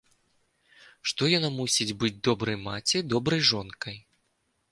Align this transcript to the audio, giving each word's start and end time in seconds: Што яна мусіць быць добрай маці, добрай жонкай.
Што 1.09 1.23
яна 1.33 1.49
мусіць 1.59 1.95
быць 2.03 2.13
добрай 2.29 2.57
маці, 2.67 2.97
добрай 3.13 3.41
жонкай. 3.53 3.97